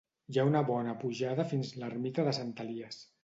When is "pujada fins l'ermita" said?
1.03-2.27